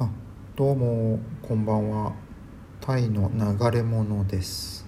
[0.00, 0.08] あ
[0.54, 2.12] どうもこんばんは。
[2.80, 4.86] タイの流れ者です、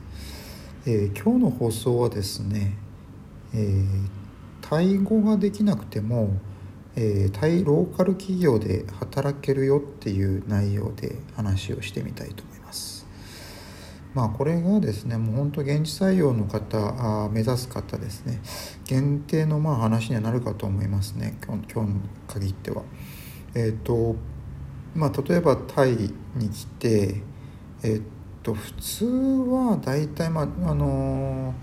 [0.86, 2.76] えー今日の放送はですね、
[3.52, 3.86] えー
[4.60, 6.30] タイ語ができなくても、
[6.94, 13.04] えータイローカル企業で働けるよっていう内容で話をしてみたいと思います。
[14.14, 18.40] まあこれがですねもう本当現地採用の方あ目指す方ですね
[18.84, 22.84] 限定のまあ話にはなるかと思いますね今日今日の限っては。
[23.56, 24.14] えっ、と
[24.94, 25.92] まあ例えばタイ
[26.34, 27.22] に来て
[27.82, 28.02] えっ
[28.42, 31.54] と普通は大体まああの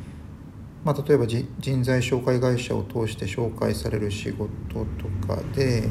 [0.88, 4.48] まあ、例えば人材紹介会社を通して紹介される仕事
[4.98, 5.90] とかで、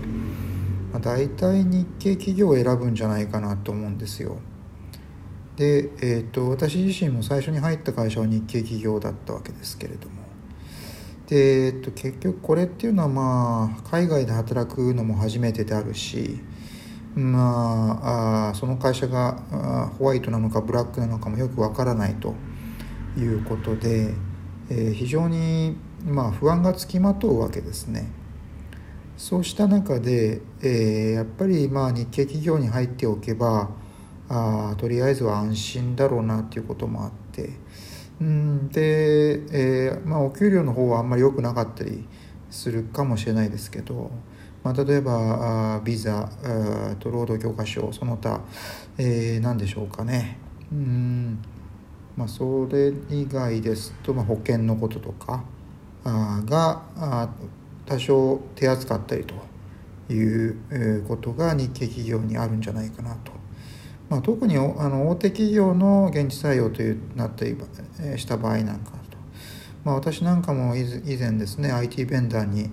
[0.91, 4.39] まあ、大体日系企業を選ぶんじゃないかなと思うんですよ。
[5.57, 10.15] で、えー、と私自身も最初に入った会社は日系企業だったわけですけれども
[11.27, 16.41] で、えー、と結局これっていうのはまあ海外で働くのも初めてであるし
[17.17, 22.35] まああその会社がホワイトなのかブラックなのかもよくわからないと
[23.17, 24.15] いうことで、
[24.69, 28.11] えー非常にまあ不安がつきまとうわけですね。
[29.17, 33.71] そうした中で、えーやっぱりまあ日系企業に入っておけば
[34.29, 37.51] あとりあえずは安心だろうなっていうこともあって
[38.21, 42.05] うんで、えーまあ、お給料の方はあんまり良くなかったり
[42.51, 44.11] するかもしれないですけど、
[44.63, 48.41] まあ、例えばあビザあと労働許可証その他、
[48.99, 50.39] えー何でしょうかね
[50.73, 51.39] うん
[52.17, 55.45] まあ、それ以外ですと、まあ、保険のこととか
[56.03, 57.29] あがあ
[57.85, 59.35] 多少手厚かったりと
[60.13, 63.33] いうえことが日系企業にあるんじゃないかなと。
[64.09, 67.57] まあ、特におあの大手企業の現地採用というなったり
[68.01, 68.93] えした場合なんか、
[69.87, 72.71] まあ、私なんかも以前ですね IT ベンダーに、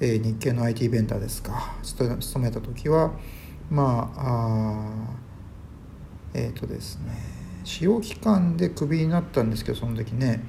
[0.00, 3.12] え日系の IT ベンダーですか勤めた時は
[3.70, 5.14] まあ
[6.32, 7.12] えっ、とですね
[7.64, 10.42] 使用期間でクビになったんですけどその時ね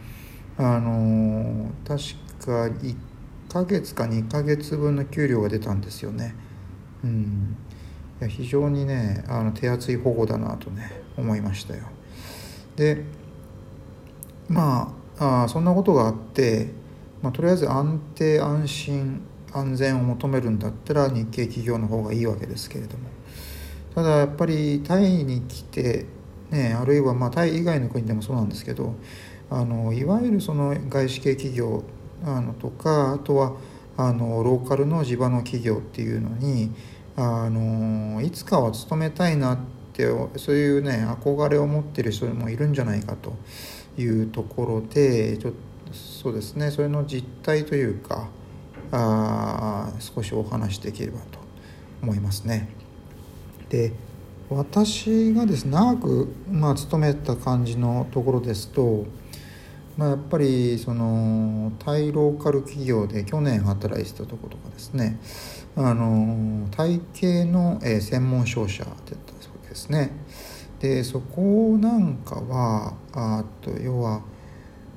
[0.57, 2.95] あのー確か1
[3.49, 6.33] ヶ月か2ヶ月分の給料が出たんですよね。
[7.03, 7.57] うん。
[8.21, 11.83] いや非常にねあの手厚い保護だなとね思いましたよ。
[12.77, 13.03] で
[14.47, 16.71] まああそんなことがあって、
[17.21, 19.21] まあ、とりあえず安定安心
[19.53, 23.15] 安全を求めるんだったら日系企業の方がいいわけですけれども。
[23.95, 26.05] ただやっぱりタイに来て、
[26.51, 28.95] ね、あるいはまタイ以外の国でもそうなんですけど
[29.49, 31.83] あのいわゆるその外資系企業
[32.25, 33.53] あのとかあとは
[33.95, 36.71] あのローカルの地場の企業っていうのに
[37.15, 39.57] あのいつかは勤めたいなっ
[39.93, 40.05] て
[40.35, 43.33] そういうね憧れを持ってる人もいるんじゃないかと。
[43.97, 48.27] いうところでちょっとそうですねそれの実態というか
[48.91, 51.39] あ少しお話しできればと
[52.01, 52.69] 思いますね。
[53.69, 53.93] で
[54.49, 59.05] 私がですね長く、まあ、勤めた感じのところですと、
[59.97, 65.19] まあ、やっぱりそのタイローカル企業で去年働いてたところとかですね
[65.75, 69.19] あのタイ系の、えー専門商社だったわ
[69.63, 70.11] けですね。
[70.85, 74.21] でそこなんかはあと要は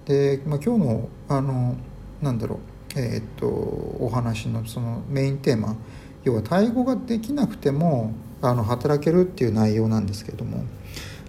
[0.05, 1.77] で、まあ、今日のあの
[2.21, 2.57] なんだろ
[2.95, 5.77] うえーっとお話のそのメインテーマ
[6.25, 8.13] 要はタイ語ができなくても
[8.43, 10.65] あの働けるっていう内容なんですけれども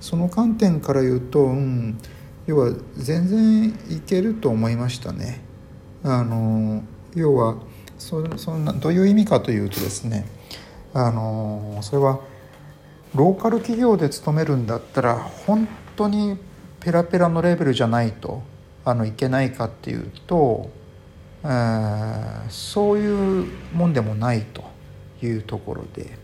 [0.01, 1.97] その観点から言うと、うん、
[2.45, 5.41] 要は全然いけると思いましたね。
[6.03, 6.83] あの
[7.15, 7.55] 要は
[7.97, 10.25] そそんなどういう意味かというとですね
[10.93, 12.19] あのそれは
[13.15, 16.37] ローカル企業で勤めるんだったら本当に
[16.79, 18.43] ペラペラのレベルじゃないと
[18.85, 20.69] あのいけないかっていうと、
[21.43, 24.63] えーそういうもんでもないと
[25.21, 26.17] いうところで。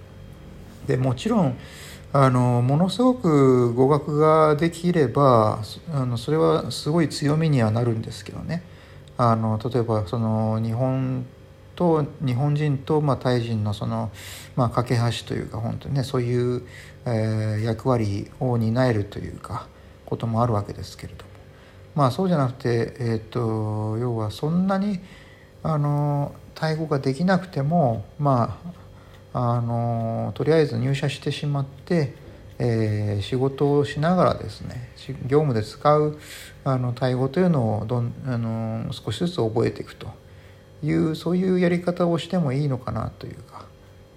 [0.88, 1.58] でもちろん
[2.14, 5.60] あのものすごく語学ができれば
[5.94, 8.64] あのそれはすごい強みにはなるんですけどね。
[9.18, 11.26] あの例えばその日本
[11.76, 14.12] と日本人と、まあ、タイ人のその、
[14.56, 16.64] まあ、架け橋というか本当にねそういう、
[17.06, 19.68] えー役割を担えるというか
[20.06, 21.36] こともあるわけですけれども。
[21.96, 25.00] まあそうじゃなくて、えー、と要はそんなに
[25.64, 28.60] あのタイ語ができなくてもま
[29.34, 32.14] ああのとりあえず入社してしまって、
[32.60, 34.90] えー仕事をしながらですね
[35.28, 36.20] 業務で使う
[36.64, 40.08] あのタイ語というのをどんあの少しずつ覚えていくと。
[40.84, 43.66] いうそういうやり方をしてもいいのかなというか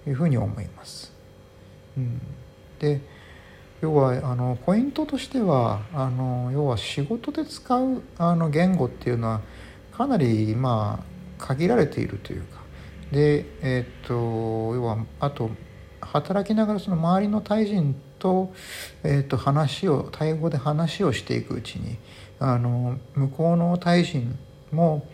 [0.07, 1.11] いうふうに思います。
[1.97, 2.21] うん、
[2.79, 3.01] で
[3.81, 9.41] 要はあのポイントとしてはあの要は仕事で使うあの言語っていうのは
[9.91, 12.59] かなりまあ限られているというか
[13.11, 15.49] でえっと要はあと
[16.01, 18.53] 働きながらその周りのタイ人と,、
[19.03, 21.97] えー、と話をタイ語で話をしていくうちに
[22.39, 24.37] あの向こうのタイ人
[24.71, 25.07] も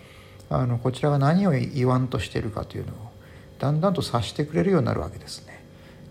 [0.49, 2.95] あのこちらが何を言わんとしてるかというのを
[3.59, 5.63] だんだんと察してくれるようになるわけですね。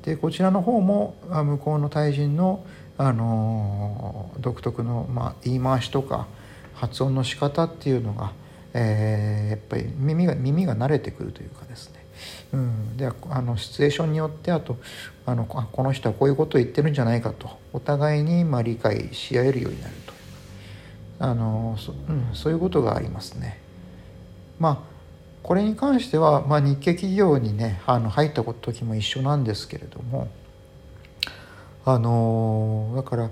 [0.02, 2.64] でこちらの方も向こうのタイ人の
[2.96, 6.28] あの独特の、まあ、言い回しとか
[6.74, 8.32] 発音の仕方っていうのが、
[8.72, 12.04] えー、やっぱり耳が耳が慣れてくるというかですね、
[12.52, 14.76] うん、であのシチュエーションによってあと
[15.26, 20.12] あのこの人はこういうことを言ってるんじゃないかとお互いにまあ理解し合えるようになると
[21.18, 23.63] あのそ,、うん、そういうことがありますね。
[24.58, 24.94] まあ
[25.44, 30.28] これに関しては、まあ、日系企業にねあの入った時も一緒なんですけれども
[31.84, 33.24] あのだから、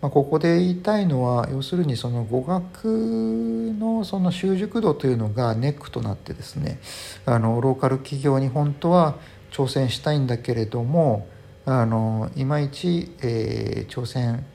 [0.00, 6.80] まあ、ここで言いたいのは要するにその語学のその習熟度というのがネックとなってですね
[7.26, 9.16] あのローカル企業に本当は
[9.50, 11.28] 挑戦したいんだけれども
[11.66, 14.46] あのいまいち、えー、挑戦、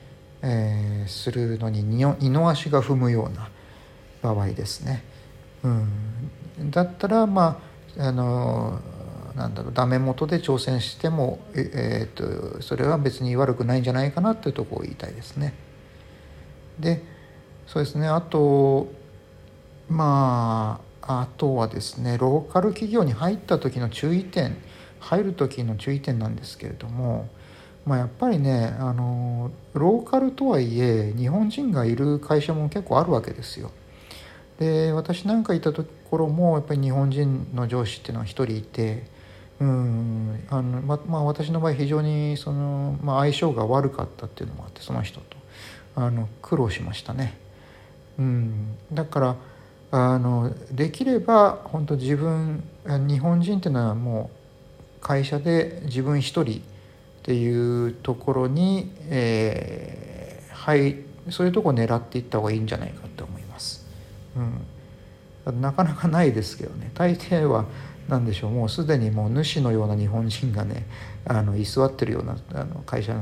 [0.42, 3.50] えー、するのに二の足が踏むような
[4.20, 5.04] 場合ですね。
[5.64, 7.60] うん、だったらま
[7.98, 8.80] ああの
[9.34, 15.54] なんだろうダメ元で挑戦しても、えー、とそれは別に悪くないんじゃないかなっていうところを言いたいですね。
[16.78, 17.02] で
[17.66, 18.92] そうですねあと
[19.88, 24.56] まああとはですねローカル企業に入った時の注意点
[25.00, 27.28] 入る時の注意点なんですけれども、
[27.84, 33.70] まあ、やっぱりねあのローカルとはいえ日本人がいる会社も結構あるわけですよ。
[34.58, 39.04] で私なんかいたところもやっぱり日本人の上司っていうのは一人いて
[39.60, 45.36] うんあのままあ私の場合非常にその、まあ、相性が悪かったっていうのもあってその人と
[45.96, 47.38] あの苦労しましたね。
[48.18, 49.36] うん、だから
[49.90, 54.30] あのできれば本当自分日本人っていうのはも
[54.98, 56.62] う会社で自分一人っ
[57.22, 60.96] ていうところに、えー、はい
[61.30, 63.33] そういうとこを狙っていった方がいいんじゃないかと思います。
[65.46, 66.90] うん、なかなかないですけどね。
[66.94, 67.66] 大抵は
[68.08, 68.50] 何でしょう。
[68.50, 70.86] もうすでにもう主のような日本人がね
[71.26, 73.14] あの居座ってるようなあの会社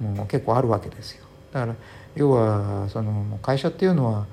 [0.00, 1.24] も結構あるわけですよ。
[1.52, 1.74] だから
[2.14, 4.26] 要はその会社っていうのは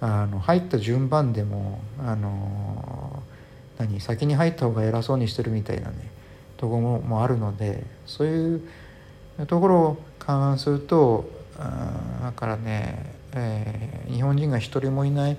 [0.00, 3.22] あの入った順番でもあの
[3.78, 6.10] 何先に入った方が偉そうにしてるみたいなね
[6.56, 8.62] ところもあるのでそういう
[9.46, 11.28] ところを勘案すると
[11.58, 15.36] だからね、えー、日本人が一人もいない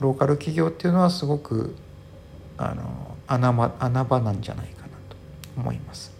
[0.00, 1.74] ローカル企業っていうのはすごく
[2.56, 5.16] あの穴場穴場なんじゃないかなと
[5.56, 6.12] 思います。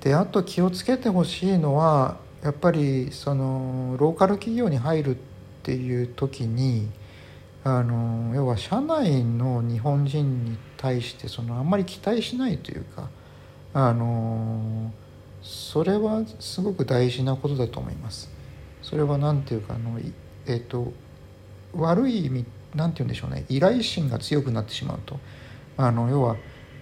[0.00, 5.18] であと気をつけてほしいのはやっぱりそのローカル企業に入るっ
[5.62, 6.88] ていう時に
[7.64, 13.08] あの要は社内の日本人に対してそのあんまり期待しないというか
[13.74, 14.92] あの
[15.46, 18.28] それはすごく大事なことだと思います。
[18.82, 19.98] それは何ていうかあの、
[20.46, 20.92] えーと、
[21.72, 22.44] 悪い意味
[22.74, 23.44] 何て言うんでしょうね。
[23.48, 25.20] 依頼心が強くなってしまうと。
[25.76, 26.36] あの要は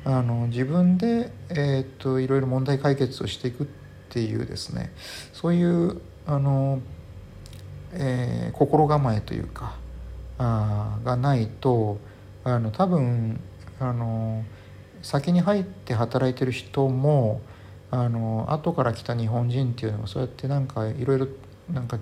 [0.05, 3.66] あの自分で、えーと、いろいろ問題解決をしていくっ
[4.08, 4.93] ていうですね。
[5.34, 6.81] そういうあの、
[7.93, 9.76] えー、心構えというか
[10.38, 11.99] あがないと
[12.44, 13.40] あの多分
[13.78, 14.43] あの
[15.02, 17.43] 先に入って働いてる人も
[17.94, 21.29] あの後から来た日本人っていうのはそうやってなんかいろいろ
[21.72, 21.98] なんか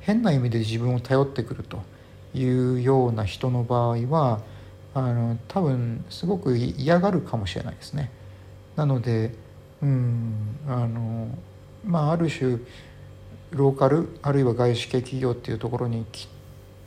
[0.00, 1.82] 変な意味で自分を頼ってくると
[2.34, 4.40] いうような人の場合は
[4.94, 8.10] あの多分すごく嫌がるかもしれないですね。
[8.76, 9.34] なので
[9.82, 11.28] うんあの
[11.84, 12.58] まあある種
[13.50, 16.28] ローカルあるいは外資系企業っていうところに来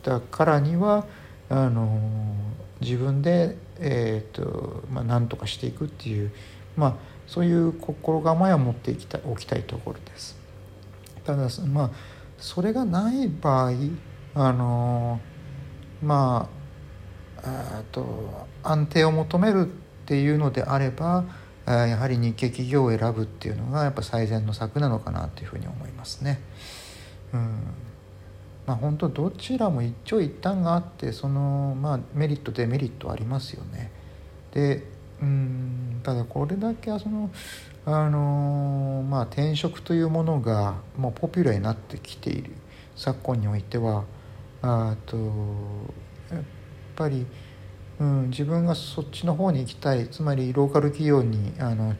[0.01, 1.05] たからには
[1.49, 2.35] あの
[2.81, 6.31] 自分で、えーとまあ、何とかしていくっていう、
[6.75, 6.95] まあ、
[7.27, 10.37] そういう心構えを持っていきたおきたいところです。
[11.23, 11.89] ただまあ
[12.37, 13.71] それがない場合
[14.35, 15.19] あの
[16.03, 16.49] ま
[17.41, 19.69] あと安定を求めるっ
[20.05, 21.25] ていうのであれば
[21.65, 26.39] やはり日系企業を選ぶっていうのがやっぱ最善の策なのかなというふうに思いますね。
[27.33, 27.59] うん
[28.67, 33.91] まあ、本当どちらも一長一短があってその、まあ、メリットデメリットありますよね。
[34.51, 34.83] で
[35.21, 37.31] うんただこれだけその
[37.83, 42.51] あのまあ転職というものがもうポピュラーになってきている。
[42.95, 44.05] 昨今においては。
[44.61, 46.43] あとやっ
[46.95, 47.25] ぱり、
[47.99, 50.07] うん、自分がそっちの方に行きたい。
[50.07, 51.95] つまりローカル企業にあの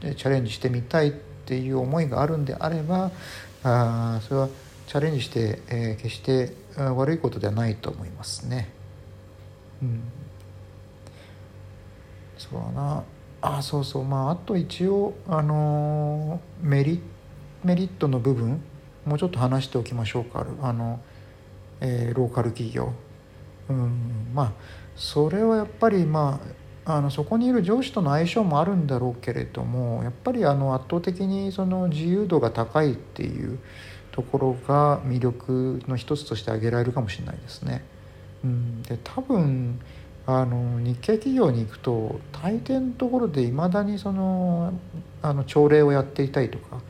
[0.00, 1.12] チャレンジしてみたいっ
[1.44, 3.10] ていう思いがあるんであれば
[3.62, 4.48] あそれは
[4.86, 8.68] チャレンジして、えー、決して悪いことではないと思いますね。
[9.82, 10.02] うん、
[12.38, 13.04] そうだな。
[13.42, 14.04] あそうそう。
[14.04, 17.00] まああと一応あのメリ
[17.64, 18.62] メリットの部分
[19.04, 20.46] もうちょっと話しておきましょうか。
[20.62, 21.00] あの、
[21.80, 22.92] えー、ローカル企業。
[23.68, 24.30] うん。
[24.32, 24.52] まあ
[24.96, 33.58] それはやっぱりまああのそこにいる上司との相性もあるんだろうけれどもやっぱりあの圧倒的にその自由度が高いっていう
[34.10, 37.84] ところが魅力の一つとして挙げられるかもしれないですね。
[38.44, 39.80] うん、で多分
[40.26, 44.72] あの日系企業に行くと大抵のところでいまだにその
[45.20, 46.80] あの朝礼をやっていたりとか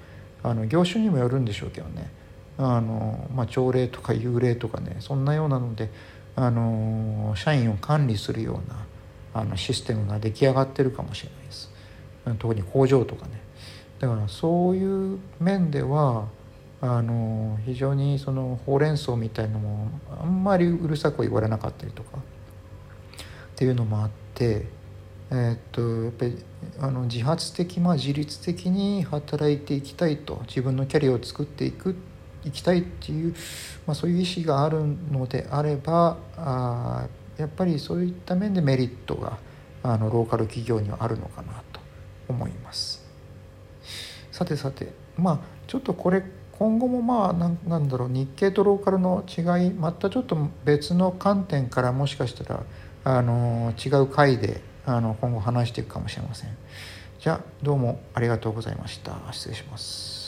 [0.42, 2.10] あの業種にもよるんでしょうけどね。
[2.58, 5.90] あの、まあ、朝礼とか幽霊とかねそんなようなので
[6.36, 8.86] あの社員を管理するような
[9.34, 11.70] あのシステムが出来上がってるかもしれないです。
[12.38, 13.40] 特に工場とかね。
[13.98, 16.26] だからそういう面では
[16.80, 19.88] あの非常にそのほうれん草みたいのも
[20.20, 22.18] あんまりうるさく言われなかったりとか。
[23.52, 24.66] っていうのもあって
[25.30, 26.44] えー、っとやっぱり
[26.78, 31.97] あの自発的、まあ、自律的に働いていきたいと自分のキャリアを作っていく
[32.44, 33.35] いきたいっていう、
[33.87, 37.06] まあ、そういう意思があるのであればあ
[37.38, 39.38] やっぱりそういった面でメリットが
[39.82, 41.80] あのローカル企業にはあるのかなと
[42.28, 43.02] 思います。
[44.30, 52.62] さてさてまあちょっとこれ今後もまあなんだろう日系とローカルの違いまたちょっと別の観点からもしかしたら
[53.04, 56.56] あの違う回であの今後話していくかもしれません。
[57.21, 59.16] じゃあどうもありがとうございました。
[59.32, 60.22] 失礼します。